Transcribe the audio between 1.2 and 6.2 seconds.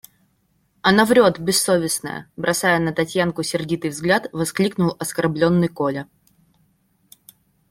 бессовестная!– бросая на Татьянку сердитый взгляд, воскликнул оскорбленный Коля.